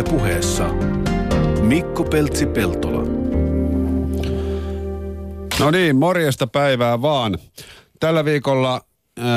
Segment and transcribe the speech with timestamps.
[0.00, 0.68] Ylepuheessa
[1.62, 3.02] Mikko Peltsi-Peltola.
[5.60, 7.38] No niin, morjesta päivää vaan.
[8.00, 8.80] Tällä viikolla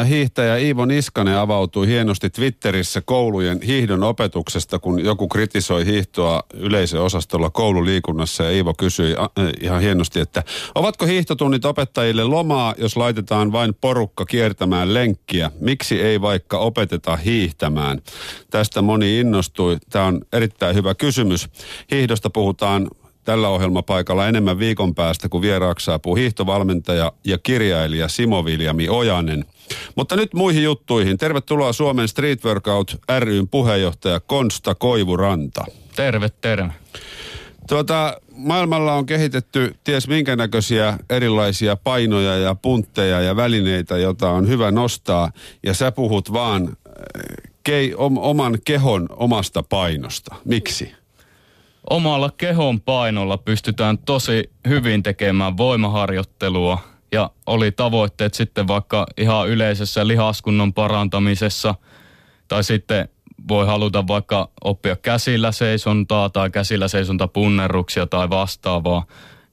[0.07, 8.43] hiihtäjä Iivo Niskanen avautui hienosti Twitterissä koulujen hiihdon opetuksesta, kun joku kritisoi hiihtoa yleisöosastolla koululiikunnassa
[8.43, 9.15] ja Iivo kysyi
[9.61, 10.43] ihan hienosti, että
[10.75, 15.51] ovatko hiihtotunnit opettajille lomaa, jos laitetaan vain porukka kiertämään lenkkiä?
[15.59, 17.99] Miksi ei vaikka opeteta hiihtämään?
[18.49, 19.77] Tästä moni innostui.
[19.89, 21.49] Tämä on erittäin hyvä kysymys.
[21.91, 22.87] Hiihdosta puhutaan
[23.23, 29.45] tällä ohjelmapaikalla enemmän viikon päästä, kun vieraaksi saapuu hiihtovalmentaja ja kirjailija Simo Viljami Ojanen.
[29.95, 31.17] Mutta nyt muihin juttuihin.
[31.17, 35.65] Tervetuloa Suomen Street Workout ryn puheenjohtaja Konsta Koivuranta.
[35.95, 36.73] Terve, terve.
[37.67, 44.47] Tuota, maailmalla on kehitetty ties minkä näköisiä erilaisia painoja ja puntteja ja välineitä, joita on
[44.47, 45.31] hyvä nostaa.
[45.63, 46.73] Ja sä puhut vaan äh,
[47.63, 50.35] kei, om, oman kehon omasta painosta.
[50.45, 51.02] Miksi?
[51.89, 56.79] Omalla kehon painolla pystytään tosi hyvin tekemään voimaharjoittelua
[57.11, 61.75] ja oli tavoitteet sitten vaikka ihan yleisessä lihaskunnon parantamisessa
[62.47, 63.09] tai sitten
[63.47, 69.05] voi haluta vaikka oppia käsillä seisontaa tai käsillä seisonta punnerruksia tai vastaavaa,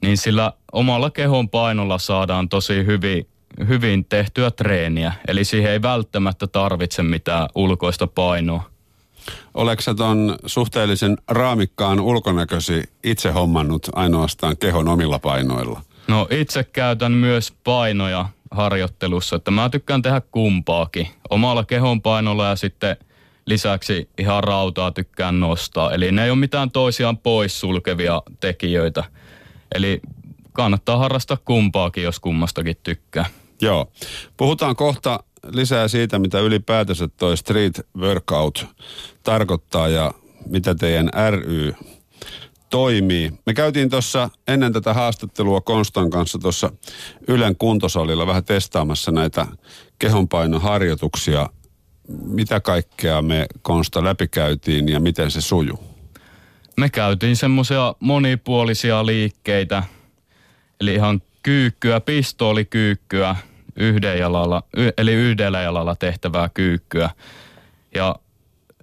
[0.03, 3.27] niin sillä omalla kehon painolla saadaan tosi hyvin,
[3.69, 5.13] hyvin tehtyä treeniä.
[5.29, 8.70] Eli siihen ei välttämättä tarvitse mitään ulkoista painoa.
[9.55, 15.83] Oletko sä ton suhteellisen raamikkaan ulkonäkösi itse hommannut ainoastaan kehon omilla painoilla?
[16.09, 21.09] No itse käytän myös painoja harjoittelussa, että mä tykkään tehdä kumpaakin.
[21.31, 22.97] Omalla kehon painolla ja sitten
[23.47, 25.93] lisäksi ihan rautaa tykkään nostaa.
[25.93, 29.05] Eli ne ei ole mitään toisiaan poissulkevia tekijöitä.
[29.75, 30.01] Eli
[30.53, 33.25] kannattaa harrastaa kumpaakin, jos kummastakin tykkää.
[33.61, 33.93] Joo.
[34.37, 38.67] Puhutaan kohta lisää siitä, mitä ylipäätänsä toi street workout
[39.23, 40.15] tarkoittaa ja
[40.47, 41.75] mitä teidän ry
[42.71, 43.33] toimii.
[43.47, 46.73] Me käytiin tuossa ennen tätä haastattelua Konstan kanssa tuossa
[47.29, 49.47] Ylen kuntosalilla vähän testaamassa näitä
[49.99, 51.49] kehonpainoharjoituksia.
[52.25, 55.85] Mitä kaikkea me Konsta läpikäytiin ja miten se sujuu?
[56.77, 59.83] Me käytiin semmoisia monipuolisia liikkeitä,
[60.81, 63.37] eli ihan kyykkyä, pistoolikyykkyä,
[63.81, 64.63] yhden jalalla,
[64.99, 67.11] eli yhdellä jalalla tehtävää kyykkyä.
[67.95, 68.17] Ja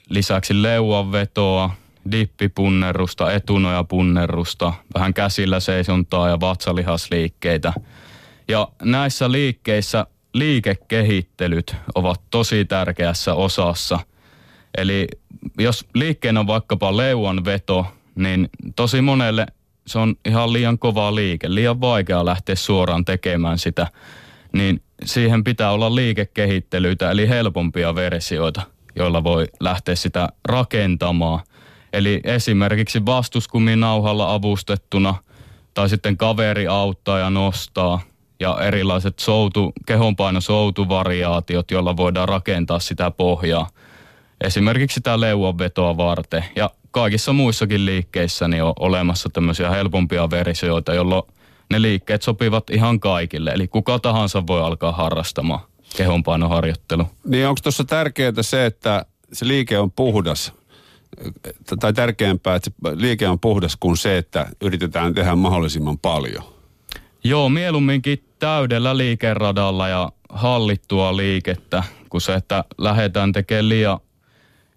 [0.09, 1.69] lisäksi leuanvetoa,
[2.11, 7.73] dippipunnerusta, etunojapunnerusta, vähän käsillä seisontaa ja vatsalihasliikkeitä.
[8.47, 13.99] Ja näissä liikkeissä liikekehittelyt ovat tosi tärkeässä osassa.
[14.77, 15.07] Eli
[15.57, 17.85] jos liikkeen on vaikkapa leuan veto,
[18.15, 19.45] niin tosi monelle
[19.87, 23.87] se on ihan liian kova liike, liian vaikea lähteä suoraan tekemään sitä.
[24.57, 28.61] Niin siihen pitää olla liikekehittelyitä, eli helpompia versioita,
[28.95, 31.39] joilla voi lähteä sitä rakentamaan–
[31.93, 35.15] Eli esimerkiksi vastuskuminauhalla avustettuna
[35.73, 38.01] tai sitten kaveri auttaa ja nostaa
[38.39, 43.69] ja erilaiset soutu, kehonpainosoutuvariaatiot, joilla voidaan rakentaa sitä pohjaa.
[44.41, 46.45] Esimerkiksi sitä leuanvetoa varten.
[46.55, 51.23] Ja kaikissa muissakin liikkeissä niin on olemassa tämmöisiä helpompia versioita, jolloin
[51.71, 53.51] ne liikkeet sopivat ihan kaikille.
[53.51, 55.59] Eli kuka tahansa voi alkaa harrastamaan
[55.97, 57.07] kehonpainoharjoittelu.
[57.25, 60.53] Niin onko tuossa tärkeää se, että se liike on puhdas?
[61.79, 66.43] tai tärkeämpää, että se liike on puhdas kuin se, että yritetään tehdä mahdollisimman paljon?
[67.23, 73.99] Joo, mieluumminkin täydellä liikeradalla ja hallittua liikettä, kuin se, että lähdetään tekemään liian,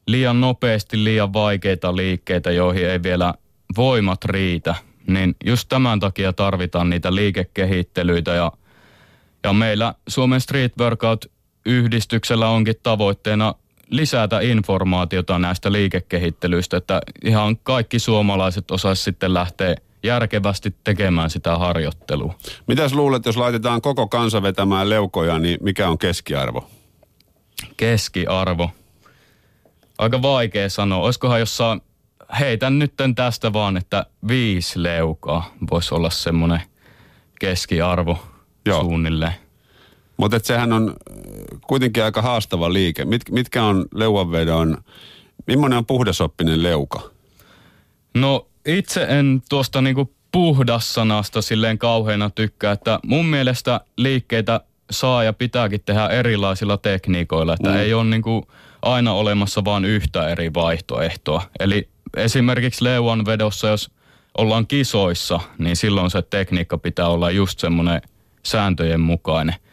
[0.07, 3.35] liian nopeasti liian vaikeita liikkeitä, joihin ei vielä
[3.77, 4.75] voimat riitä.
[5.11, 8.53] Niin just tämän takia tarvitaan niitä liikekehittelyitä ja,
[9.45, 13.55] ja meillä Suomen Street Workout-yhdistyksellä onkin tavoitteena
[13.91, 22.35] lisätä informaatiota näistä liikekehittelyistä, että ihan kaikki suomalaiset osaisivat sitten lähteä järkevästi tekemään sitä harjoittelua.
[22.67, 26.71] Mitäs luulet, jos laitetaan koko kansa vetämään leukoja, niin mikä on keskiarvo?
[27.77, 28.71] Keskiarvo.
[29.99, 30.99] Aika vaikea sanoa.
[30.99, 31.81] Olisikohan jossain,
[32.39, 36.63] heitän nytten tästä vaan, että viisi leukaa voisi olla semmoinen
[37.41, 38.19] keskiarvo
[38.67, 38.81] Joo.
[38.81, 39.35] suunnilleen.
[40.17, 43.05] Mutta sehän on äh, kuitenkin aika haastava liike.
[43.05, 44.79] Mit, mitkä on leuanvedon,
[45.47, 47.11] millainen on puhdasoppinen leuka?
[48.15, 54.61] No itse en tuosta niinku puhdassanasta silleen kauheena tykkää, että mun mielestä liikkeitä
[54.91, 57.77] saa ja pitääkin tehdä erilaisilla tekniikoilla, että mm.
[57.77, 58.47] ei ole niinku
[58.83, 61.43] aina olemassa vain yhtä eri vaihtoehtoa.
[61.61, 63.91] Eli esimerkiksi leuan vedossa, jos
[64.39, 68.03] ollaan kisoissa, niin silloin se tekniikka pitää olla just semmoinen
[68.43, 69.55] sääntöjen mukainen–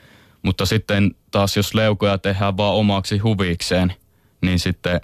[0.47, 3.93] mutta sitten taas jos leukoja tehdään vaan omaksi huvikseen,
[4.41, 5.01] niin sitten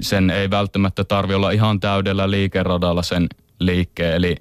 [0.00, 3.26] sen ei välttämättä tarvi olla ihan täydellä liikeradalla sen
[3.58, 4.14] liikkeen.
[4.14, 4.36] Eli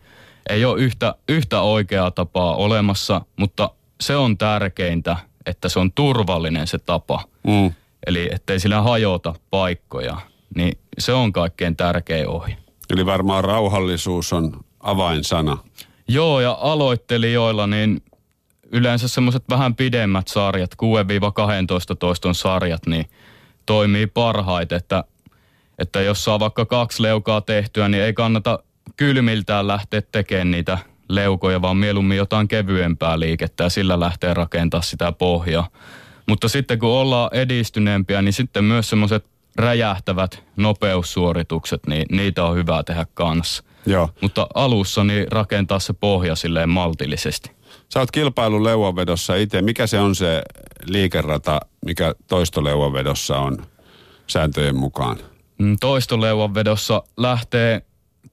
[0.50, 3.70] ei ole yhtä, yhtä oikeaa tapaa olemassa, mutta
[4.02, 7.24] se on tärkeintä, että se on turvallinen se tapa.
[7.48, 7.74] Mm.
[8.08, 10.18] Eli ettei sillä hajota paikkoja.
[10.56, 12.58] Niin se on kaikkein tärkein ohje.
[12.90, 15.58] Eli varmaan rauhallisuus on avainsana.
[16.08, 18.02] Joo, ja aloittelijoilla niin
[18.72, 20.76] yleensä semmoiset vähän pidemmät sarjat,
[21.94, 23.06] 6-12 toiston sarjat, niin
[23.66, 25.04] toimii parhaiten, että,
[25.80, 28.60] että jos saa vaikka kaksi leukaa tehtyä, niin ei kannata
[28.98, 30.78] kylmiltään lähteä tekemään niitä
[31.10, 35.68] leukoja, vaan mieluummin jotain kevyempää liikettä ja sillä lähtee rakentaa sitä pohjaa.
[36.28, 42.84] Mutta sitten kun ollaan edistyneempiä, niin sitten myös semmoiset räjähtävät nopeussuoritukset, niin niitä on hyvä
[42.84, 43.64] tehdä kanssa.
[43.86, 44.10] Joo.
[44.22, 47.52] Mutta alussa niin rakentaa se pohja silleen maltillisesti.
[47.94, 49.62] Sä oot kilpailun leuanvedossa itse.
[49.62, 50.42] Mikä se on se
[50.86, 53.58] liikerata, mikä toistoleuanvedossa on
[54.28, 55.18] sääntöjen mukaan?
[55.58, 57.82] Mm, Toistoleuvan vedossa lähtee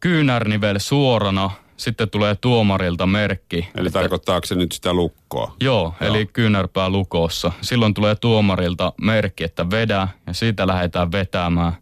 [0.01, 1.51] kyynärnivel suorana,
[1.83, 3.69] sitten tulee tuomarilta merkki.
[3.77, 5.57] Eli tarkoittaako se nyt sitä lukkoa?
[5.61, 6.11] Joo, Joo.
[6.11, 7.53] eli kyynärpää lukossa.
[7.61, 11.73] Silloin tulee tuomarilta merkki, että vedä ja siitä lähdetään vetämään.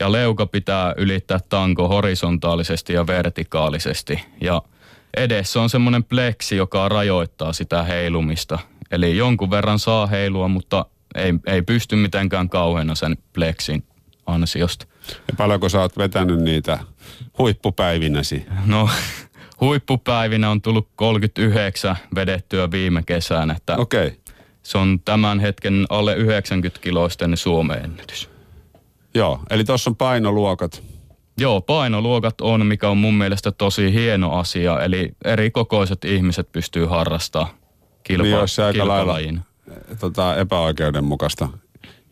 [0.00, 4.24] Ja leuka pitää ylittää tanko horisontaalisesti ja vertikaalisesti.
[4.40, 4.62] Ja
[5.16, 8.58] edessä on semmoinen pleksi, joka rajoittaa sitä heilumista.
[8.90, 13.84] Eli jonkun verran saa heilua, mutta ei, ei pysty mitenkään kauheana sen pleksin
[14.26, 14.86] ansiosta.
[15.08, 16.78] Ja paljonko sä oot vetänyt niitä
[17.38, 18.46] huippupäivinäsi?
[18.66, 18.88] No,
[19.60, 24.06] huippupäivinä on tullut 39 vedettyä viime kesänä, että Okei.
[24.06, 24.18] Okay.
[24.62, 28.30] se on tämän hetken alle 90 kiloisten Suomen ennätys.
[29.14, 30.82] Joo, eli tuossa on painoluokat.
[31.38, 36.86] Joo, painoluokat on, mikä on mun mielestä tosi hieno asia, eli eri kokoiset ihmiset pystyy
[36.86, 37.50] harrastamaan
[38.04, 39.34] kilpa- Niin aika lailla eh,
[40.00, 41.48] tota, epäoikeudenmukaista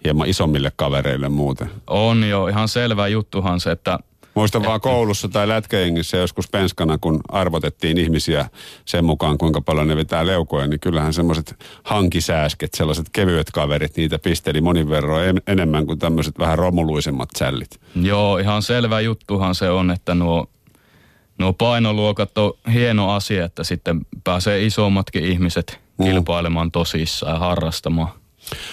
[0.04, 1.70] hieman isommille kavereille muuten.
[1.86, 3.98] On jo ihan selvä juttuhan se, että
[4.34, 8.48] Muistan vaan koulussa tai lätkäjengissä joskus penskana, kun arvotettiin ihmisiä
[8.84, 14.18] sen mukaan, kuinka paljon ne vetää leukoja, niin kyllähän semmoiset hankisääsket, sellaiset kevyet kaverit, niitä
[14.18, 17.80] pisteli monin verran en- enemmän kuin tämmöiset vähän romuluisemmat sällit.
[18.02, 20.46] Joo, ihan selvä juttuhan se on, että nuo,
[21.38, 26.04] nuo painoluokat on hieno asia, että sitten pääsee isommatkin ihmiset Mm.
[26.04, 28.08] kilpailemaan tosissaan ja harrastamaan.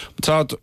[0.08, 0.54] Mut Sä oot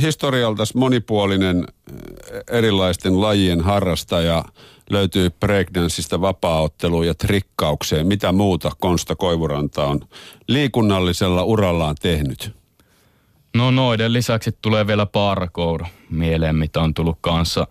[0.00, 4.44] historialtas monipuolinen eh, erilaisten lajien harrastaja.
[4.90, 8.06] Löytyy breakdanceista vapaaotteluun ja trikkaukseen.
[8.06, 10.00] Mitä muuta Konsta Koivuranta on
[10.48, 12.52] liikunnallisella urallaan tehnyt?
[13.56, 17.66] No noiden lisäksi tulee vielä parkour mieleen, mitä on tullut kanssa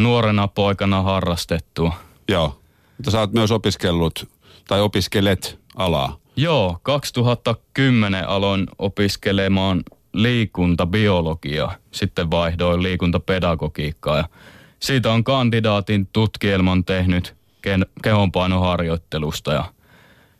[0.00, 1.92] nuorena poikana harrastettua.
[2.28, 2.60] Joo,
[2.96, 4.28] mutta sä oot myös opiskellut
[4.68, 6.18] tai opiskelet alaa.
[6.36, 9.82] Joo, 2010 aloin opiskelemaan
[10.16, 11.74] liikuntabiologiaa.
[11.90, 14.28] Sitten vaihdoin liikuntapedagogiikkaa ja
[14.80, 17.34] siitä on kandidaatin tutkielman tehnyt
[17.66, 19.64] ke- kehonpainoharjoittelusta ja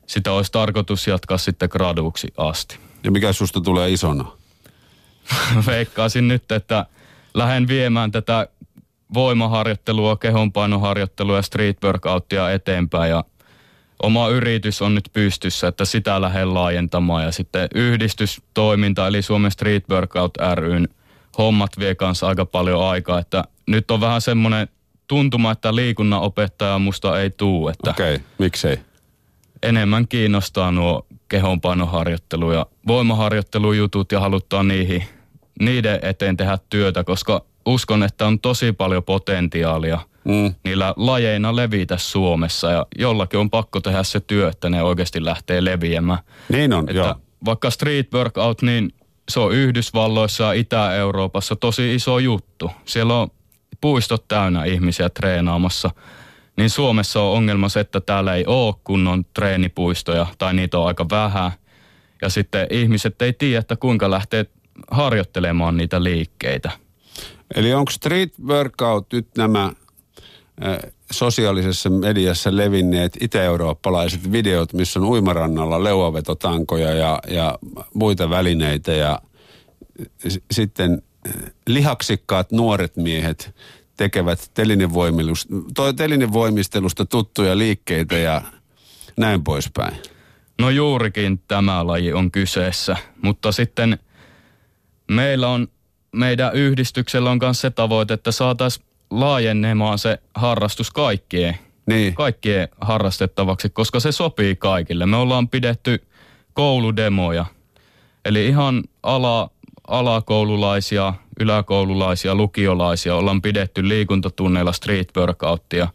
[0.07, 2.79] sitä olisi tarkoitus jatkaa sitten graduuksi asti.
[3.05, 4.33] Ja mikä susta tulee isona?
[5.67, 6.87] Veikkaisin nyt, että
[7.35, 8.49] lähden viemään tätä
[9.15, 13.25] voimaharjoittelua, kehonpainoharjoittelua ja street workouttia eteenpäin ja
[14.03, 19.85] oma yritys on nyt pystyssä, että sitä lähden laajentamaan ja sitten yhdistystoiminta eli Suomen Street
[19.91, 20.89] Workout ryn
[21.39, 24.69] hommat vie kanssa aika paljon aikaa, että nyt on vähän semmoinen
[25.09, 28.79] tuntuma, että liikunnan opettaja musta ei tuu, että Okei, okay, miksei?
[29.63, 35.05] enemmän kiinnostaa nuo kehonpainoharjoittelu ja voimaharjoittelujutut ja halutaan niihin,
[35.61, 40.55] niiden eteen tehdä työtä, koska uskon, että on tosi paljon potentiaalia Mm.
[40.65, 45.65] niillä lajeina levitä Suomessa ja jollakin on pakko tehdä se työ, että ne oikeasti lähtee
[45.65, 46.19] leviämään.
[46.49, 47.15] Niin on, Että joo.
[47.45, 48.93] vaikka street workout, niin
[49.29, 52.71] se on Yhdysvalloissa ja Itä-Euroopassa tosi iso juttu.
[52.85, 53.29] Siellä on
[53.81, 55.91] puistot täynnä ihmisiä treenaamassa.
[56.57, 61.07] Niin Suomessa on ongelma se, että täällä ei ole kunnon treenipuistoja tai niitä on aika
[61.11, 61.53] vähän.
[62.23, 64.47] Ja sitten ihmiset ei tiedä, että kuinka lähtee
[64.91, 66.71] harjoittelemaan niitä liikkeitä.
[67.55, 69.73] Eli onko street workout nyt nämä
[71.11, 77.59] sosiaalisessa mediassa levinneet itä-eurooppalaiset videot, missä on uimarannalla leuavetotankoja ja, ja
[77.95, 79.21] muita välineitä ja
[80.29, 81.03] s- sitten
[81.67, 83.55] lihaksikkaat nuoret miehet
[83.97, 84.51] tekevät
[85.97, 88.43] telinevoimistelusta tuttuja liikkeitä ja
[89.17, 89.97] näin poispäin.
[90.61, 93.99] No juurikin tämä laji on kyseessä, mutta sitten
[95.11, 95.69] meillä on,
[96.13, 103.71] meidän yhdistyksellä on myös se tavoite, että saataisiin laajennemaan se harrastus kaikkien, Niin, kaikkien harrastettavaksi,
[103.71, 105.07] koska se sopii kaikille.
[105.07, 106.07] Me ollaan pidetty
[106.53, 107.45] kouludemoja,
[108.25, 109.51] eli ihan ala,
[109.89, 115.89] alakoululaisia, yläkoululaisia, lukiolaisia ollaan pidetty liikuntatunneilla street workouttia.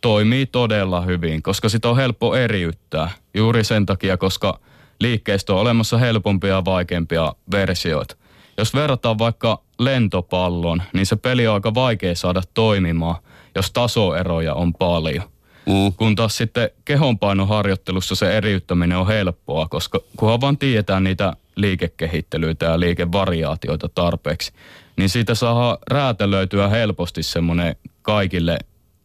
[0.00, 3.10] Toimii todella hyvin, koska sitä on helppo eriyttää.
[3.34, 4.58] Juuri sen takia, koska
[5.00, 8.16] liikkeestä on olemassa helpompia ja vaikeampia versioita.
[8.60, 13.16] Jos verrataan vaikka lentopallon, niin se peli on aika vaikea saada toimimaan,
[13.54, 15.24] jos tasoeroja on paljon.
[15.66, 15.92] Mm.
[15.96, 22.80] Kun taas sitten kehonpainoharjoittelussa se eriyttäminen on helppoa, koska kunhan vaan tiedetään niitä liikekehittelyitä ja
[22.80, 24.52] liikevariaatioita tarpeeksi,
[24.96, 28.58] niin siitä saa räätälöityä helposti semmoinen kaikille,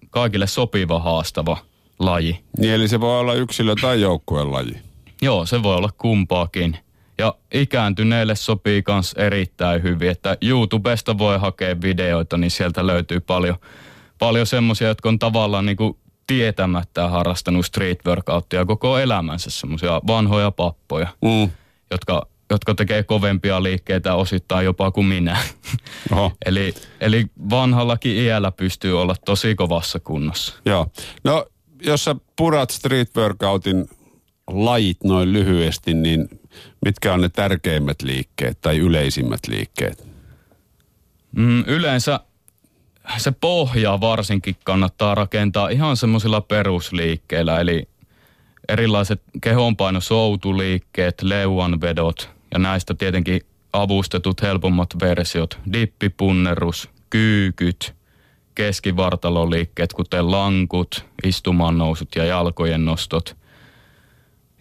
[0.10, 1.58] kaikille sopiva haastava
[2.00, 2.40] laji.
[2.58, 4.78] Niin eli se voi olla yksilö- tai joukkueen laji.
[5.22, 6.78] Joo, se voi olla kumpaakin.
[7.18, 13.56] Ja ikääntyneille sopii myös erittäin hyvin, että YouTubesta voi hakea videoita, niin sieltä löytyy paljon,
[14.20, 20.52] paljon semmoisia, jotka on tavallaan niin kuin tietämättä harrastanut street workouttia koko elämänsä, semmoisia vanhoja
[20.52, 21.52] pappoja, mm.
[21.92, 25.38] jotka, jotka tekee kovempia liikkeitä osittain jopa kuin minä.
[26.12, 26.32] Oho.
[26.46, 30.54] eli, eli vanhallakin iällä pystyy olla tosi kovassa kunnossa.
[30.66, 30.88] Joo.
[31.24, 31.46] No,
[31.82, 33.90] jos sä purat street workoutin
[34.48, 36.30] lajit noin lyhyesti, niin
[36.86, 40.08] mitkä on ne tärkeimmät liikkeet tai yleisimmät liikkeet?
[41.32, 42.20] Mm, yleensä
[43.18, 47.88] se pohja varsinkin kannattaa rakentaa ihan semmoisilla perusliikkeillä, eli
[48.70, 53.42] erilaiset kehonpainosoutuliikkeet, leuanvedot ja näistä tietenkin
[53.74, 57.96] avustetut helpommat versiot, dippipunnerus, kyykyt,
[58.56, 63.38] keskivartaloliikkeet, kuten lankut, istumannousut ja jalkojen nostot.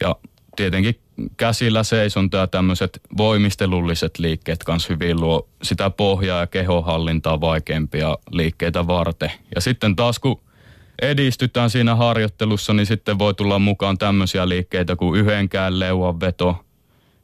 [0.00, 0.16] Ja
[0.56, 1.00] tietenkin
[1.36, 8.86] käsillä seisonta ja tämmöiset voimistelulliset liikkeet kanssa hyvin luo sitä pohjaa ja kehohallintaa vaikeampia liikkeitä
[8.86, 9.32] varten.
[9.54, 10.40] Ja sitten taas kun
[11.02, 16.64] edistytään siinä harjoittelussa, niin sitten voi tulla mukaan tämmöisiä liikkeitä kuin yhdenkään leuan veto,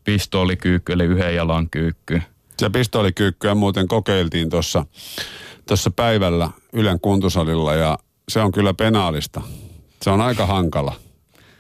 [0.05, 2.23] pistoolikyykky eli yhden jalan kyykky.
[2.59, 4.87] Se pistoolikyykkyä muuten kokeiltiin tuossa
[5.69, 9.41] tuossa päivällä Ylen kuntosalilla ja se on kyllä penaalista.
[10.03, 10.95] Se on aika hankala,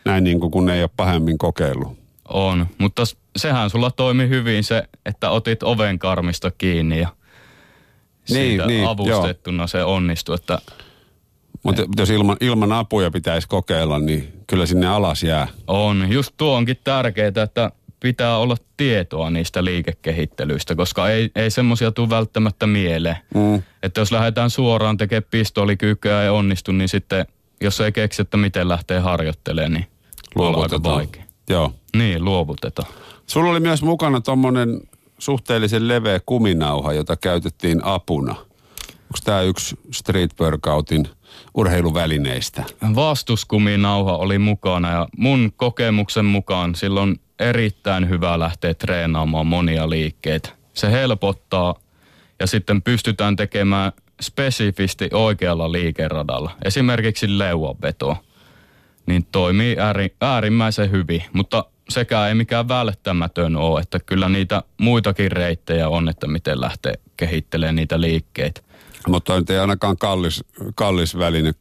[0.04, 2.00] näin niin kuin kun ei ole pahemmin kokeillut.
[2.30, 3.02] On, mutta
[3.37, 7.08] sehän sulla toimi hyvin se, että otit oven karmista kiinni ja
[8.30, 9.66] niin, siitä niin, avustettuna joo.
[9.66, 10.34] se onnistui.
[10.34, 10.58] Että
[11.62, 15.49] mutta jos ilman, ilman apuja pitäisi kokeilla, niin kyllä sinne alas jää.
[15.66, 17.70] On, just tuo onkin tärkeää, että
[18.00, 23.16] pitää olla tietoa niistä liikekehittelyistä, koska ei, ei semmoisia tule välttämättä mieleen.
[23.34, 23.62] Mm.
[23.82, 27.26] Että jos lähdetään suoraan tekemään pistoolikyykkyä ja onnistu, niin sitten
[27.60, 29.87] jos ei keksi, että miten lähtee harjoittelemaan, niin
[30.37, 31.29] on aika vaikea.
[31.50, 31.73] Joo.
[31.97, 32.88] Niin, luovutetaan.
[33.26, 34.80] Sulla oli myös mukana tuommoinen
[35.19, 38.35] suhteellisen leveä kuminauha, jota käytettiin apuna.
[39.11, 41.09] Onko tämä yksi street workoutin
[41.54, 42.64] urheiluvälineistä?
[42.95, 50.50] Vastuskuminauha oli mukana ja mun kokemuksen mukaan silloin erittäin hyvä lähteä treenaamaan monia liikkeitä.
[50.75, 51.75] Se helpottaa
[52.40, 53.92] ja sitten pystytään tekemään
[54.23, 56.50] spesifisti oikealla liikeradalla.
[56.64, 58.16] Esimerkiksi leuanveto.
[59.07, 59.76] Niin toimii
[60.21, 66.26] äärimmäisen hyvin, mutta sekä ei mikään välttämätön ole, että kyllä niitä muitakin reittejä on, että
[66.26, 68.61] miten lähtee kehittelemään niitä liikkeitä.
[69.09, 71.54] Mutta nyt ei ainakaan kallis, kallis väline,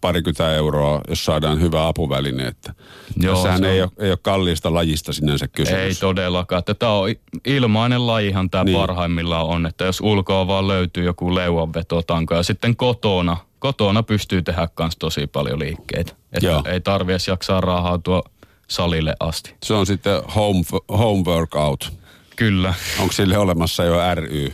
[0.00, 2.46] parikymmentä euroa, jos saadaan hyvä apuväline.
[2.46, 2.74] Että
[3.16, 5.80] Joo, Tässähän ei, ole, ei ole kalliista lajista sinänsä kysymys.
[5.80, 6.62] Ei todellakaan.
[6.78, 7.10] Tämä on
[7.46, 8.78] ilmainen lajihan tämä niin.
[8.78, 14.68] parhaimmillaan on, että jos ulkoa vaan löytyy joku leuanvetotanko ja sitten kotona, kotona pystyy tehdä
[14.78, 16.12] myös tosi paljon liikkeitä.
[16.32, 16.62] Että Joo.
[16.66, 18.22] ei tarvitse jaksaa rahautua
[18.68, 19.54] salille asti.
[19.62, 21.92] Se on sitten home, home workout.
[22.36, 22.74] Kyllä.
[23.00, 24.52] Onko sille olemassa jo ry?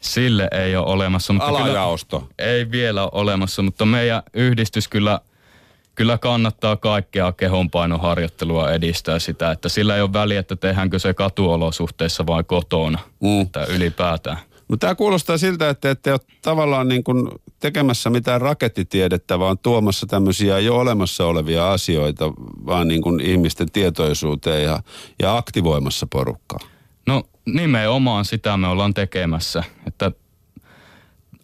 [0.00, 1.32] Sille ei ole olemassa.
[1.32, 2.20] Mutta Alajaosto?
[2.20, 5.20] Kyllä, ei vielä ole olemassa, mutta meidän yhdistys kyllä,
[5.94, 12.26] kyllä kannattaa kaikkea kehonpainoharjoittelua edistää sitä, että sillä ei ole väliä, että tehdäänkö se katuolosuhteissa
[12.26, 13.48] vai kotona mm.
[13.52, 14.38] tai ylipäätään.
[14.70, 17.28] No tämä kuulostaa siltä, että ette ole tavallaan niin kuin
[17.60, 22.32] tekemässä mitään rakettitiedettä, vaan tuomassa tämmöisiä jo olemassa olevia asioita
[22.66, 24.82] vaan niin kuin ihmisten tietoisuuteen ja,
[25.22, 26.58] ja aktivoimassa porukkaa.
[27.46, 30.12] No nimenomaan sitä me ollaan tekemässä, että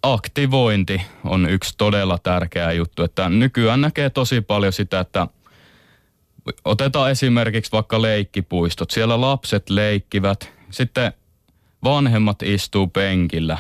[0.02, 5.26] aktivointi on yksi todella tärkeä juttu, että nykyään näkee tosi paljon sitä, että
[6.64, 8.90] otetaan esimerkiksi vaikka leikkipuistot.
[8.90, 11.12] Siellä lapset leikkivät, sitten
[11.84, 13.58] vanhemmat istuu penkillä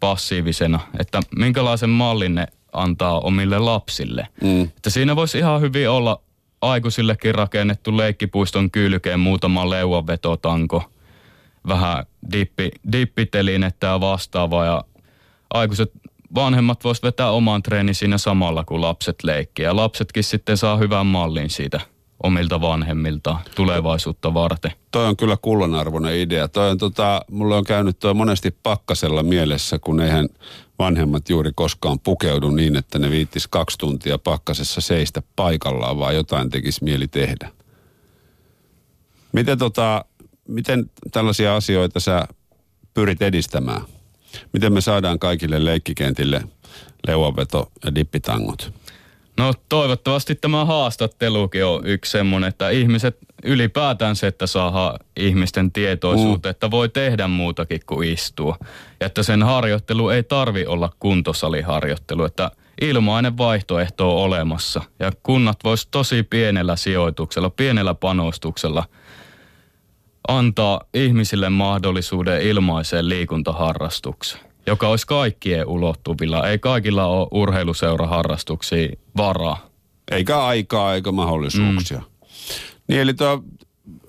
[0.00, 4.28] passiivisena, että minkälaisen mallin ne antaa omille lapsille.
[4.42, 4.62] Mm.
[4.62, 6.20] Että siinä voisi ihan hyvin olla
[6.60, 10.82] aikuisillekin rakennettu leikkipuiston kylkeen muutama leuanvetotanko–
[11.68, 14.84] vähän dippi, dippitelinettä ja vastaavaa ja
[15.50, 15.92] aikuiset
[16.34, 19.68] vanhemmat vois vetää oman treeni siinä samalla, kun lapset leikkiä.
[19.68, 21.80] Ja lapsetkin sitten saa hyvän mallin siitä
[22.22, 24.72] omilta vanhemmilta tulevaisuutta varten.
[24.90, 26.48] Toi on kyllä kullanarvoinen idea.
[26.48, 30.28] Toi on, tota, mulle on käynyt toi monesti pakkasella mielessä, kun eihän
[30.78, 36.50] vanhemmat juuri koskaan pukeudu niin, että ne viittis kaksi tuntia pakkasessa seistä paikallaan, vaan jotain
[36.50, 37.50] tekisi mieli tehdä.
[39.32, 40.04] Miten, tota,
[40.48, 42.28] miten tällaisia asioita sä
[42.94, 43.82] pyrit edistämään?
[44.52, 46.42] Miten me saadaan kaikille leikkikentille
[47.06, 48.72] leuanveto ja dippitangot?
[49.38, 56.48] No toivottavasti tämä haastattelukin on yksi semmoinen, että ihmiset ylipäätään se, että saa ihmisten tietoisuutta,
[56.48, 56.50] mm.
[56.50, 58.56] että voi tehdä muutakin kuin istua.
[59.00, 62.50] Ja että sen harjoittelu ei tarvi olla kuntosaliharjoittelu, että
[62.80, 64.82] ilmainen vaihtoehto on olemassa.
[64.98, 68.84] Ja kunnat vois tosi pienellä sijoituksella, pienellä panostuksella
[70.28, 76.48] antaa ihmisille mahdollisuuden ilmaiseen liikuntaharrastukseen joka olisi kaikkien ulottuvilla.
[76.48, 79.70] Ei kaikilla ole urheiluseuraharrastuksia varaa.
[80.10, 81.98] Eikä aikaa eikä mahdollisuuksia.
[81.98, 82.04] Mm.
[82.88, 83.44] Niin eli tuo,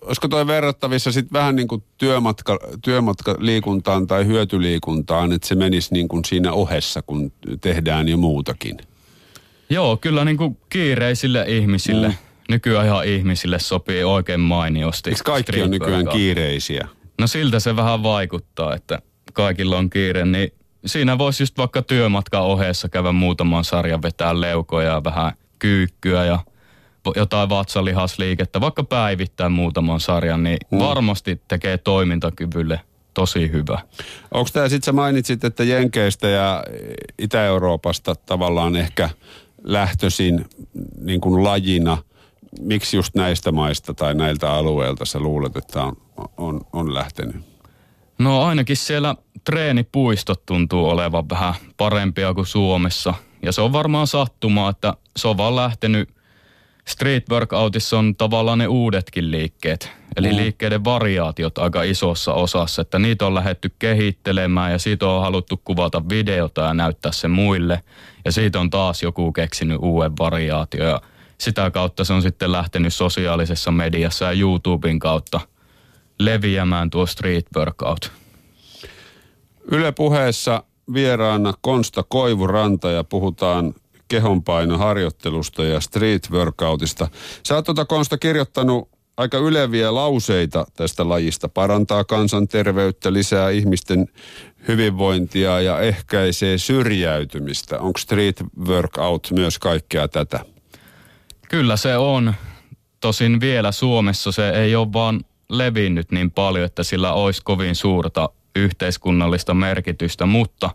[0.02, 6.08] olisiko toi verrattavissa sitten vähän niin kuin työmatka, työmatkaliikuntaan tai hyötyliikuntaan, että se menisi niin
[6.08, 7.32] kuin siinä ohessa, kun
[7.62, 8.78] tehdään jo muutakin?
[9.70, 12.14] Joo, kyllä niin kuin kiireisille ihmisille, mm.
[12.50, 15.10] Nykyään ihan ihmisille sopii oikein mainiosti.
[15.10, 16.88] Eikö kaikki on nykyään kiireisiä?
[17.20, 19.00] No siltä se vähän vaikuttaa, että
[19.34, 20.54] kaikilla on kiire, niin
[20.86, 26.40] siinä voisi just vaikka työmatkan ohessa käydä muutaman sarjan vetää leukoja ja vähän kyykkyä ja
[27.16, 30.80] jotain vatsalihasliikettä, vaikka päivittää muutaman sarjan, niin mm.
[30.80, 32.80] varmasti tekee toimintakyvylle
[33.14, 33.80] tosi hyvä.
[34.32, 36.64] Onko tämä sitten, sä mainitsit, että Jenkeistä ja
[37.20, 39.10] Itä-Euroopasta tavallaan ehkä
[39.64, 40.46] lähtöisin
[41.02, 41.98] niin kuin lajina.
[42.60, 45.96] Miksi just näistä maista tai näiltä alueilta sä luulet, että on,
[46.38, 47.36] on, on lähtenyt?
[48.20, 53.14] No ainakin siellä treenipuistot tuntuu olevan vähän parempia kuin Suomessa.
[53.44, 56.10] Ja se on varmaan sattumaa, että se on vaan lähtenyt,
[56.88, 59.92] street workoutissa on tavallaan ne uudetkin liikkeet.
[60.16, 60.36] Eli mm.
[60.36, 66.10] liikkeiden variaatiot aika isossa osassa, että niitä on lähetty kehittelemään ja siitä on haluttu kuvata
[66.10, 67.84] videota ja näyttää se muille.
[68.26, 71.02] Ja siitä on taas joku keksinyt uuden variaatio ja
[71.40, 75.40] sitä kautta se on sitten lähtenyt sosiaalisessa mediassa ja YouTuben kautta
[76.20, 78.12] leviämään tuo street workout.
[79.72, 83.74] Yle puheessa vieraana Konsta Koivuranta ja puhutaan
[84.08, 87.08] kehonpainoharjoittelusta ja street workoutista.
[87.48, 91.50] Sä oot tuota Konsta kirjoittanut aika yleviä lauseita tästä lajista.
[91.50, 94.08] Parantaa kansanterveyttä, lisää ihmisten
[94.68, 97.80] hyvinvointia ja ehkäisee syrjäytymistä.
[97.80, 100.57] Onko street workout myös kaikkea tätä?
[101.50, 102.34] Kyllä se on.
[103.00, 108.30] Tosin vielä Suomessa se ei ole vaan levinnyt niin paljon, että sillä olisi kovin suurta
[108.56, 110.70] yhteiskunnallista merkitystä, mutta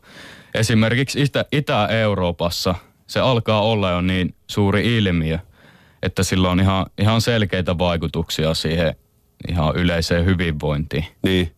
[0.55, 2.75] esimerkiksi Itä- Itä-Euroopassa
[3.07, 5.39] se alkaa olla jo niin suuri ilmiö,
[6.03, 8.95] että sillä on ihan, ihan selkeitä vaikutuksia siihen
[9.49, 11.05] ihan yleiseen hyvinvointiin.
[11.23, 11.53] Niin.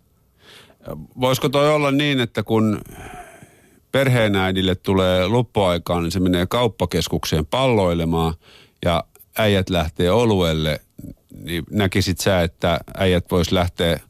[1.21, 2.81] Voisiko toi olla niin, että kun
[3.93, 8.35] perheenäidille tulee loppuaikaan, niin se menee kauppakeskukseen palloilemaan
[8.85, 9.05] ja
[9.39, 10.81] äijät lähtee oluelle,
[11.43, 14.01] niin näkisit sä, että äijät vois lähteä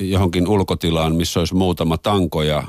[0.00, 2.64] johonkin ulkotilaan, missä olisi muutama tanko ja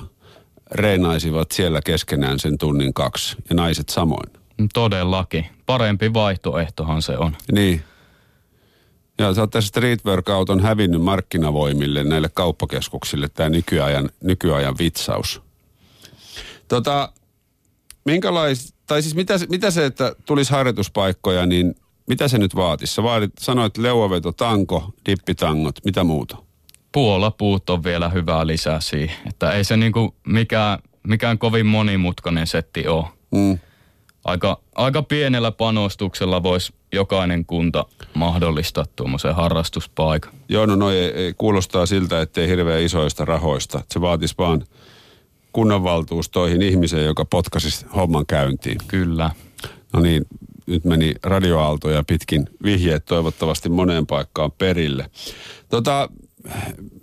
[0.72, 4.30] reenaisivat siellä keskenään sen tunnin kaksi ja naiset samoin.
[4.74, 5.46] Todellakin.
[5.66, 7.38] Parempi vaihtoehtohan se on.
[7.52, 7.84] Niin.
[9.18, 15.42] Ja sä tässä street workout on hävinnyt markkinavoimille näille kauppakeskuksille tämä nykyajan, nykyajan vitsaus.
[16.68, 17.12] Tota,
[18.06, 21.76] minkälais, tai siis mitä, mitä se, että tulisi harjoituspaikkoja, niin
[22.08, 22.94] mitä se nyt vaatisi?
[22.94, 26.38] Sä vaadit, sanoit leuaveto, tanko, dippitangot, mitä muuta?
[26.92, 29.18] puolapuut on vielä hyvää lisää siihen.
[29.30, 33.06] Että ei se niinku mikään, mikään kovin monimutkainen setti ole.
[33.32, 33.60] Mm.
[34.26, 40.34] Aika, aika pienellä panostuksella voisi jokainen kunta mahdollistaa tuommoisen harrastuspaikan.
[40.50, 43.82] Joo, no noin ei, ei, kuulostaa siltä, ettei hirveän isoista rahoista.
[43.92, 44.64] Se vaatisi vaan
[45.54, 48.78] kunnanvaltuustoihin ihmisen, joka potkaisi homman käyntiin.
[48.88, 49.32] Kyllä.
[49.94, 50.26] No niin,
[50.68, 55.10] nyt meni radioaaltoja pitkin vihjeet toivottavasti moneen paikkaan perille.
[55.70, 56.10] Tota,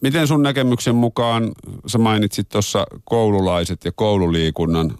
[0.01, 1.53] miten sun näkemyksen mukaan,
[1.87, 4.99] sä mainitsit tuossa koululaiset ja koululiikunnan,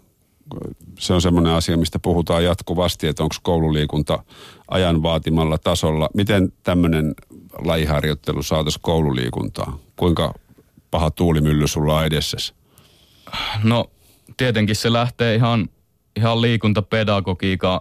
[0.99, 4.25] se on semmoinen asia, mistä puhutaan jatkuvasti, että onko koululiikunta
[4.69, 6.11] ajan vaatimalla tasolla.
[6.15, 7.15] Miten tämmöinen
[7.65, 9.79] lajiharjoittelu saataisiin koululiikuntaa?
[9.97, 10.35] Kuinka
[10.91, 12.56] paha tuulimylly sulla on edessäsi?
[13.63, 13.91] No
[14.37, 15.69] tietenkin se lähtee ihan,
[16.17, 17.81] ihan liikuntapedagogiikan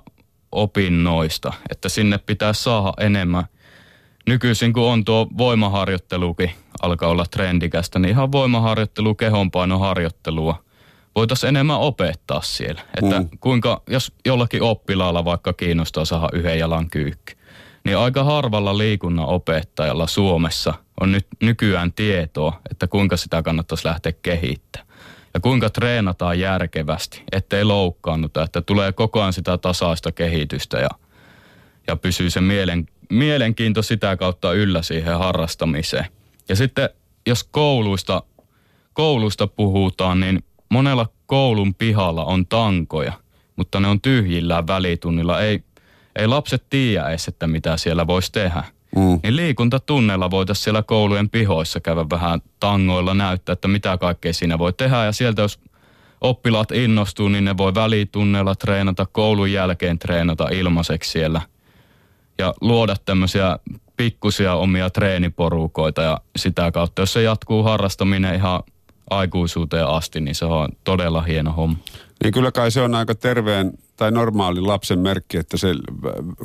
[0.51, 3.45] opinnoista, että sinne pitää saada enemmän
[4.27, 10.63] nykyisin kun on tuo voimaharjoittelukin alkaa olla trendikästä, niin ihan voimaharjoittelu, kehonpainoharjoittelua
[11.15, 12.81] voitaisiin enemmän opettaa siellä.
[12.97, 13.29] Että mm.
[13.39, 17.33] kuinka, jos jollakin oppilaalla vaikka kiinnostaa saada yhden jalan kyykky,
[17.83, 24.13] niin aika harvalla liikunnan opettajalla Suomessa on nyt nykyään tietoa, että kuinka sitä kannattaisi lähteä
[24.21, 24.94] kehittämään.
[25.35, 30.89] Ja kuinka treenataan järkevästi, ettei loukkaannuta, että tulee koko ajan sitä tasaista kehitystä ja,
[31.87, 36.05] ja pysyy se mielen, mielenkiinto sitä kautta yllä siihen harrastamiseen.
[36.49, 36.89] Ja sitten
[37.27, 38.23] jos kouluista,
[38.93, 43.13] kouluista puhutaan, niin monella koulun pihalla on tankoja,
[43.55, 45.41] mutta ne on tyhjillään välitunnilla.
[45.41, 45.63] Ei,
[46.15, 48.63] ei lapset tiedä edes, että mitä siellä voisi tehdä.
[48.95, 49.19] Mm.
[49.23, 54.73] Niin liikuntatunnella voitaisiin siellä koulujen pihoissa käydä vähän tangoilla näyttää, että mitä kaikkea siinä voi
[54.73, 55.05] tehdä.
[55.05, 55.59] Ja sieltä jos
[56.21, 61.41] oppilaat innostuu, niin ne voi välitunnella treenata, koulun jälkeen treenata ilmaiseksi siellä.
[62.37, 63.59] Ja luoda tämmöisiä
[63.97, 68.63] pikkusia omia treeniporukoita ja sitä kautta, jos se jatkuu harrastaminen ihan
[69.09, 71.77] aikuisuuteen asti, niin se on todella hieno homma.
[72.23, 75.67] Niin kyllä kai se on aika terveen tai normaali lapsen merkki, että se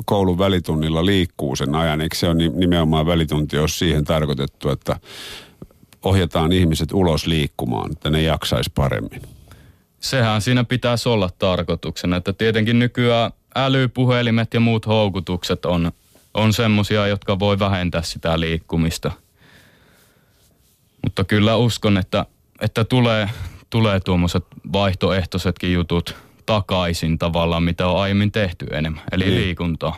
[0.05, 2.01] koulun välitunnilla liikkuu sen ajan.
[2.01, 4.99] Eikö se on nimenomaan välitunti, jos siihen tarkoitettu, että
[6.03, 9.21] ohjataan ihmiset ulos liikkumaan, että ne jaksaisi paremmin?
[9.99, 15.91] Sehän siinä pitäisi olla tarkoituksena, että tietenkin nykyään älypuhelimet ja muut houkutukset on,
[16.33, 19.11] on semmoisia, jotka voi vähentää sitä liikkumista.
[21.03, 22.25] Mutta kyllä uskon, että,
[22.61, 23.29] että tulee,
[23.71, 29.35] tulee tuommoiset vaihtoehtoisetkin jutut takaisin tavallaan, mitä on aiemmin tehty enemmän, eli niin.
[29.35, 29.97] liikuntaa.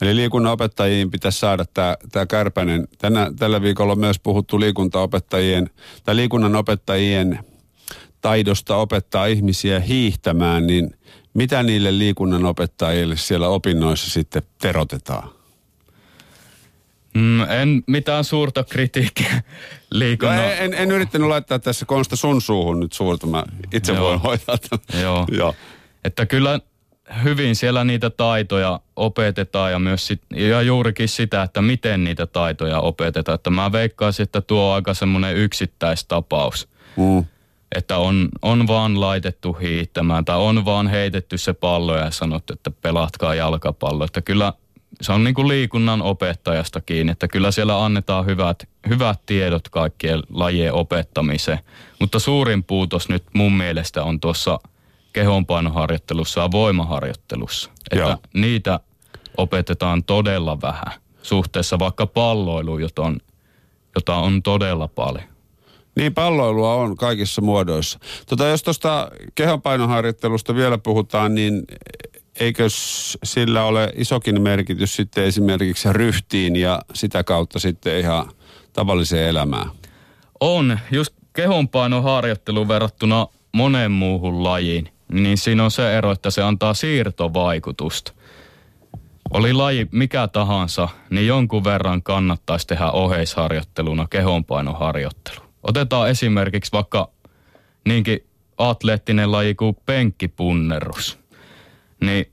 [0.00, 2.88] Eli liikunnan opettajiin pitäisi saada tämä, tämä Kärpänen.
[2.98, 5.70] Tänä, tällä viikolla on myös puhuttu liikuntaopettajien
[6.04, 7.38] tai liikunnan opettajien
[8.20, 10.90] taidosta opettaa ihmisiä hiihtämään, niin
[11.34, 15.35] mitä niille liikunnan opettajille siellä opinnoissa sitten terotetaan?
[17.16, 19.42] Mm, en mitään suurta kritiikkiä
[19.90, 20.36] liikunnan.
[20.36, 23.26] No, en, en, en yrittänyt laittaa tässä konsta sun suuhun nyt suurta.
[23.26, 24.02] Mä itse Joo.
[24.02, 25.02] voin hoitaa tämän.
[25.02, 25.26] Joo.
[25.38, 25.54] Joo.
[26.04, 26.60] Että kyllä
[27.24, 32.80] hyvin siellä niitä taitoja opetetaan ja myös sit, ja juurikin sitä, että miten niitä taitoja
[32.80, 33.34] opetetaan.
[33.34, 36.68] Että mä veikkaisin, että tuo on aika semmoinen yksittäistapaus.
[36.96, 37.24] Mm.
[37.74, 42.70] Että on, on vaan laitettu hiihtämään tai on vaan heitetty se pallo ja sanottu, että
[42.70, 44.04] pelatkaa jalkapallo.
[44.04, 44.52] Että kyllä
[45.00, 50.22] se on niin kuin liikunnan opettajasta kiinni, että kyllä siellä annetaan hyvät, hyvät tiedot kaikkien
[50.30, 51.58] lajien opettamiseen.
[52.00, 54.58] Mutta suurin puutos nyt mun mielestä on tuossa
[55.12, 57.70] kehonpainoharjoittelussa ja voimaharjoittelussa.
[57.90, 58.16] Että Joo.
[58.34, 58.80] niitä
[59.36, 63.18] opetetaan todella vähän suhteessa vaikka palloiluun, jota on,
[63.94, 65.24] jota on todella paljon.
[65.96, 67.98] Niin, palloilua on kaikissa muodoissa.
[68.28, 71.62] Tota, jos tuosta kehonpainoharjoittelusta vielä puhutaan, niin
[72.40, 72.66] eikö
[73.24, 78.30] sillä ole isokin merkitys sitten esimerkiksi ryhtiin ja sitä kautta sitten ihan
[78.72, 79.70] tavalliseen elämään?
[80.40, 80.78] On.
[80.90, 88.12] Just kehonpainoharjoittelu verrattuna moneen muuhun lajiin, niin siinä on se ero, että se antaa siirtovaikutusta.
[89.30, 95.40] Oli laji mikä tahansa, niin jonkun verran kannattaisi tehdä oheisharjoitteluna kehonpainoharjoittelu.
[95.62, 97.10] Otetaan esimerkiksi vaikka
[97.84, 98.26] niinkin
[98.58, 101.18] atleettinen laji kuin penkkipunnerus.
[102.00, 102.32] Niin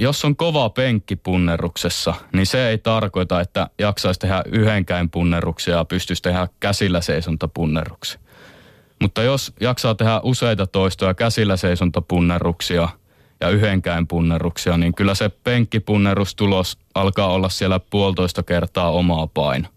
[0.00, 5.84] jos on kova penkki punneruksessa, niin se ei tarkoita, että jaksaisi tehdä yhdenkään punneruksia ja
[5.84, 8.20] pystyisi tehdä käsillä seisontapunneruksia.
[9.00, 12.88] Mutta jos jaksaa tehdä useita toistoja käsillä seisontapunneruksia
[13.40, 19.68] ja yhdenkään punneruksia, niin kyllä se penkkipunnerustulos alkaa olla siellä puolitoista kertaa omaa paino.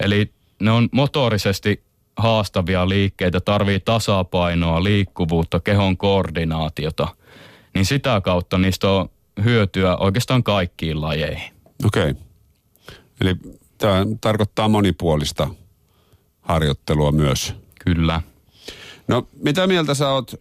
[0.00, 1.82] Eli ne on motorisesti
[2.16, 7.08] haastavia liikkeitä, tarvii tasapainoa, liikkuvuutta, kehon koordinaatiota.
[7.74, 9.08] Niin sitä kautta niistä on
[9.44, 11.52] hyötyä oikeastaan kaikkiin lajeihin.
[11.84, 12.10] Okei.
[12.10, 12.22] Okay.
[13.20, 13.34] Eli
[13.78, 15.48] tämä tarkoittaa monipuolista
[16.40, 17.54] harjoittelua myös.
[17.84, 18.22] Kyllä.
[19.08, 20.34] No mitä mieltä sä oot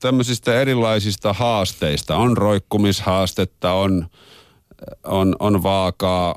[0.00, 2.16] tämmöisistä erilaisista haasteista?
[2.16, 4.06] On roikkumishaastetta, on,
[5.04, 6.34] on, on vaakaa,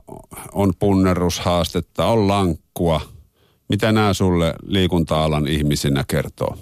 [0.53, 3.01] on punnerushaastetta, on lankkua.
[3.69, 6.57] Mitä nämä sulle liikunta-alan ihmisinä kertoo?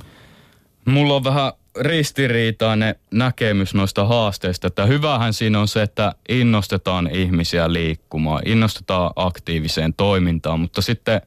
[0.85, 4.67] Mulla on vähän ristiriitainen näkemys noista haasteista.
[4.67, 11.21] Että hyvähän siinä on se, että innostetaan ihmisiä liikkumaan, innostetaan aktiiviseen toimintaan, mutta sitten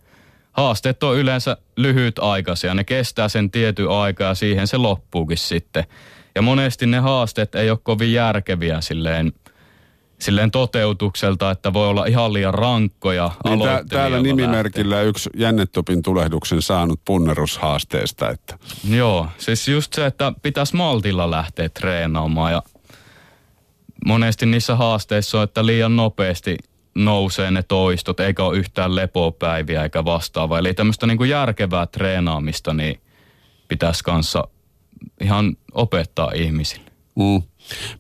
[0.52, 2.74] haasteet on yleensä lyhytaikaisia.
[2.74, 5.84] Ne kestää sen tietyn aikaa ja siihen se loppuukin sitten.
[6.34, 9.32] Ja monesti ne haasteet ei ole kovin järkeviä silleen,
[10.18, 15.08] silleen toteutukselta, että voi olla ihan liian rankkoja niin tä- Täällä nimimerkillä lähtee.
[15.08, 18.30] yksi jännetupin tulehduksen saanut punnerushaasteesta.
[18.30, 18.58] Että.
[18.90, 22.62] Joo, siis just se, että pitäisi maltilla lähteä treenaamaan ja
[24.06, 26.56] monesti niissä haasteissa on, että liian nopeasti
[26.94, 30.58] nousee ne toistot, eikä ole yhtään lepopäiviä eikä vastaavaa.
[30.58, 33.00] Eli tämmöistä niin kuin järkevää treenaamista niin
[33.68, 34.48] pitäisi kanssa
[35.20, 36.90] ihan opettaa ihmisille.
[37.16, 37.42] Mm.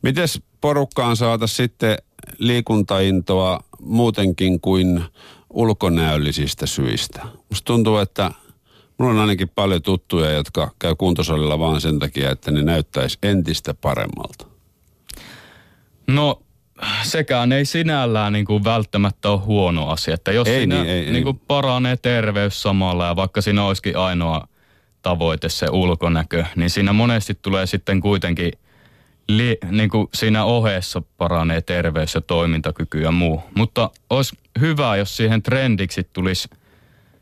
[0.02, 1.98] Mites porukkaan saata sitten
[2.38, 5.04] liikuntaintoa muutenkin kuin
[5.50, 7.22] ulkonäöllisistä syistä.
[7.50, 8.30] Musta tuntuu, että
[8.98, 13.74] mulla on ainakin paljon tuttuja, jotka käy kuntosalilla vaan sen takia, että ne näyttäisi entistä
[13.74, 14.46] paremmalta.
[16.06, 16.42] No
[17.02, 20.14] sekään ei sinällään niin kuin välttämättä ole huono asia.
[20.14, 23.96] Että jos Ei siinä niin, ei, niin kuin paranee terveys samalla ja vaikka siinä olisikin
[23.96, 24.48] ainoa
[25.02, 28.52] tavoite se ulkonäkö, niin siinä monesti tulee sitten kuitenkin
[29.28, 33.42] li, niin kuin siinä ohessa paranee terveys ja toimintakyky ja muu.
[33.54, 36.48] Mutta olisi hyvä, jos siihen trendiksi tulisi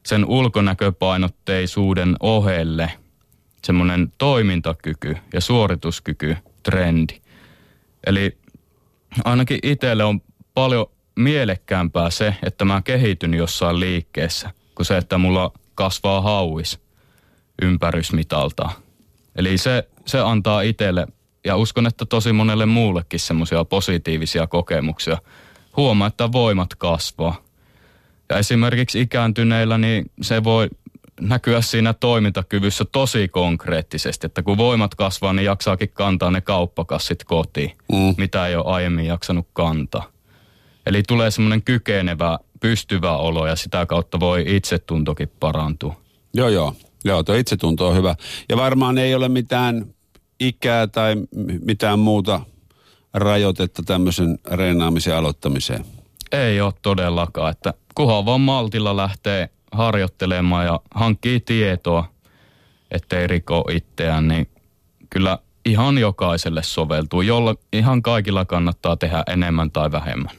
[0.06, 2.92] sen ulkonäköpainotteisuuden ohelle
[3.64, 7.20] semmoinen toimintakyky ja suorituskyky trendi.
[8.06, 8.38] Eli
[9.24, 10.20] ainakin itselle on
[10.54, 10.86] paljon
[11.16, 16.80] mielekkäämpää se, että mä kehityn jossain liikkeessä, kuin se, että mulla kasvaa hauis
[17.62, 18.70] ympärysmitalta.
[19.36, 21.06] Eli se, se antaa itselle,
[21.44, 25.18] ja uskon, että tosi monelle muullekin semmoisia positiivisia kokemuksia.
[25.76, 27.42] Huomaa, että voimat kasvaa.
[28.30, 30.68] Ja esimerkiksi ikääntyneillä, niin se voi
[31.20, 37.72] näkyä siinä toimintakyvyssä tosi konkreettisesti, että kun voimat kasvaa, niin jaksaakin kantaa ne kauppakassit kotiin,
[37.92, 38.14] Mm.
[38.18, 40.04] mitä ei ole aiemmin jaksanut kantaa.
[40.86, 46.00] Eli tulee semmoinen kykenevä, pystyvä olo ja sitä kautta voi itsetuntokin parantua.
[46.34, 46.74] Joo, joo.
[47.04, 48.14] Joo, tuo itsetunto on hyvä.
[48.48, 49.86] Ja varmaan ei ole mitään
[50.46, 51.16] ikää tai
[51.64, 52.40] mitään muuta
[53.14, 55.84] rajoitetta tämmöisen reenaamisen aloittamiseen.
[56.32, 62.04] Ei ole todellakaan, että kunhan vaan maltilla lähtee harjoittelemaan ja hankkii tietoa,
[62.90, 64.48] ettei riko itseään, niin
[65.10, 67.22] kyllä ihan jokaiselle soveltuu.
[67.22, 70.36] Jolla ihan kaikilla kannattaa tehdä enemmän tai vähemmän.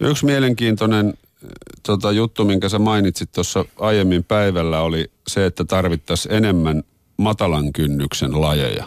[0.00, 1.50] Yksi mielenkiintoinen äh,
[1.86, 6.82] tota, juttu, minkä sä mainitsit tuossa aiemmin päivällä, oli se, että tarvittaisiin enemmän
[7.16, 8.84] matalan kynnyksen lajeja.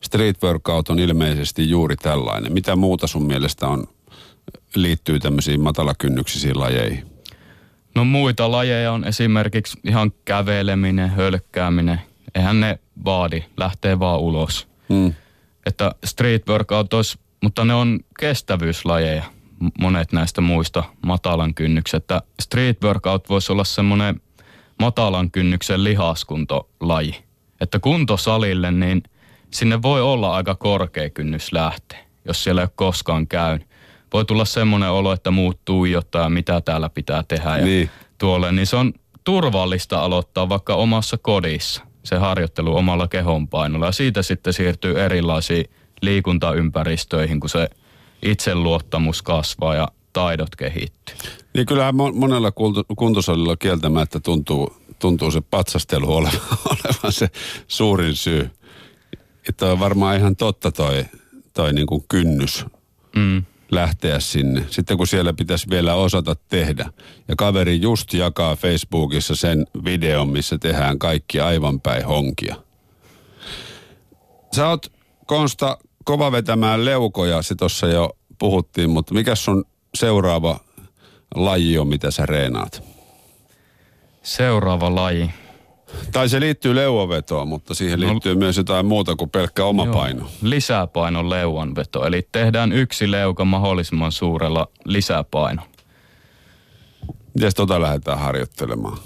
[0.00, 2.52] Street workout on ilmeisesti juuri tällainen.
[2.52, 3.84] Mitä muuta sun mielestä on,
[4.74, 7.06] liittyy tämmöisiin matalakynnyksisiin lajeihin?
[7.94, 12.00] No muita lajeja on esimerkiksi ihan käveleminen, hölkkääminen.
[12.34, 14.68] Eihän ne vaadi, lähtee vaan ulos.
[14.88, 15.14] Hmm.
[15.66, 19.24] Että street workout olisi, mutta ne on kestävyyslajeja,
[19.80, 22.02] monet näistä muista matalan kynnykset.
[22.02, 24.20] Että street workout voisi olla semmoinen
[24.80, 27.14] matalan kynnyksen lihaskuntolaji.
[27.60, 29.02] Että kuntosalille, niin
[29.50, 33.68] sinne voi olla aika korkea kynnys lähteä, jos siellä ei ole koskaan käynyt.
[34.12, 37.90] Voi tulla semmoinen olo, että muut tuijottaa mitä täällä pitää tehdä ja Niin.
[38.18, 38.52] tuolle.
[38.52, 38.92] Niin se on
[39.24, 43.86] turvallista aloittaa vaikka omassa kodissa se harjoittelu omalla kehonpainolla.
[43.86, 45.64] Ja siitä sitten siirtyy erilaisiin
[46.02, 47.68] liikuntaympäristöihin, kun se
[48.22, 51.16] itseluottamus kasvaa ja taidot kehittyy.
[51.54, 52.52] Niin kyllähän mo- monella
[52.96, 57.28] kuntosalilla kieltämättä tuntuu, tuntuu se patsastelu olevan, olevan se
[57.68, 58.50] suurin syy.
[59.48, 61.04] Että on varmaan ihan totta toi,
[61.54, 62.64] toi niin kuin kynnys
[63.16, 63.44] Mm.
[63.70, 64.64] lähteä sinne.
[64.70, 66.90] Sitten kun siellä pitäisi vielä osata tehdä.
[67.28, 72.56] Ja kaveri just jakaa Facebookissa sen videon, missä tehdään kaikki aivan päin honkia.
[74.56, 74.92] Sä oot
[75.26, 80.60] Konsta kova vetämään leukoja, se tuossa jo puhuttiin, mutta mikä sun seuraava
[81.34, 82.82] laji on, mitä sä reenaat?
[84.22, 85.30] Seuraava laji.
[86.18, 89.94] Tai se liittyy leuavetoon, mutta siihen liittyy myös jotain muuta kuin pelkkä oma Joo.
[89.94, 90.30] paino.
[90.42, 92.06] Lisäpainon leuanveto.
[92.06, 95.62] Eli tehdään yksi leuka mahdollisimman suurella lisäpaino.
[97.34, 98.98] Miten tota lähdetään harjoittelemaan?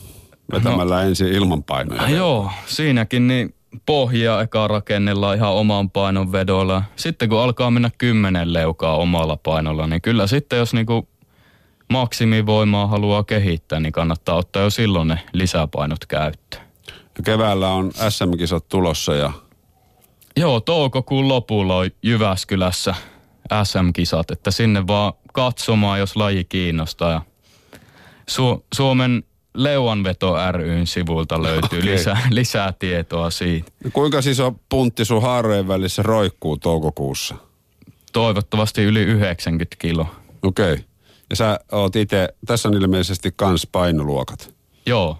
[0.52, 1.02] Vetämällä no.
[1.02, 2.08] ensin ilman painoja.
[2.08, 3.54] Joo, siinäkin niin
[3.86, 6.82] pohjaa eka rakennellaan ihan oman painon vedolla.
[6.96, 11.08] Sitten kun alkaa mennä kymmenen leukaa omalla painolla, niin kyllä sitten jos niinku
[11.88, 16.61] maksimivoimaa haluaa kehittää, niin kannattaa ottaa jo silloin ne lisäpainot käyttöön.
[17.24, 19.32] Keväällä on SM-kisat tulossa ja
[20.36, 22.94] Joo, toukokuun lopulla on Jyväskylässä
[23.64, 27.10] SM-kisat, että sinne vaan katsomaan, jos laji kiinnostaa.
[27.10, 27.20] Ja
[28.30, 31.92] Su- Suomen Leuanveto ryn sivuilta löytyy Okei.
[31.92, 33.72] lisää, lisää tietoa siitä.
[33.92, 37.34] kuinka iso puntti sun haarojen välissä roikkuu toukokuussa?
[38.12, 40.06] Toivottavasti yli 90 kilo.
[40.42, 40.72] Okei.
[40.72, 40.84] Okay.
[41.30, 44.54] Ja sä oot itse, tässä on ilmeisesti kans painoluokat.
[44.86, 45.18] Joo,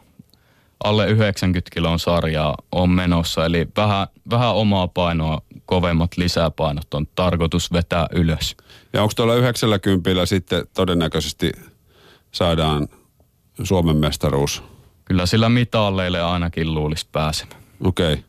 [0.85, 7.73] alle 90 kilon sarjaa on menossa, eli vähän, vähän omaa painoa, kovemmat lisäpainot on tarkoitus
[7.73, 8.57] vetää ylös.
[8.93, 11.53] Ja onko tuolla 90 sitten todennäköisesti
[12.33, 12.89] saadaan
[13.63, 14.63] Suomen mestaruus?
[15.05, 17.63] Kyllä sillä mitalleille ainakin luulisi pääsemään.
[17.85, 18.13] Okei.
[18.13, 18.25] Okay.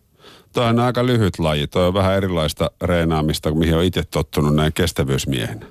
[0.53, 1.67] Tuo on aika lyhyt laji.
[1.67, 5.65] Tuo on vähän erilaista reenaamista, mihin on itse tottunut näin kestävyysmiehenä.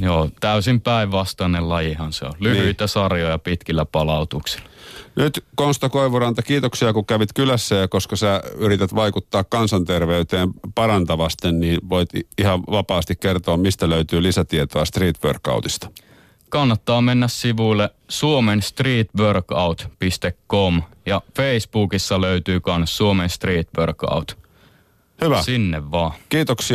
[0.00, 2.32] Joo, täysin päinvastainen lajihan se on.
[2.40, 2.88] Lyhyitä niin.
[2.88, 4.68] sarjoja pitkillä palautuksilla.
[5.16, 11.78] Nyt Konsta Koivuranta, kiitoksia kun kävit kylässä ja koska sä yrität vaikuttaa kansanterveyteen parantavasti, niin
[11.88, 15.90] voit ihan vapaasti kertoa, mistä löytyy lisätietoa street workoutista.
[16.48, 24.46] kannattaa mennä sivuille suomenstreetworkout.com ja Facebookissa löytyy myös Suomen Street Workout.
[25.20, 25.42] Hyvä.
[25.42, 26.12] Sinne vaan.
[26.28, 26.74] Kiitoksia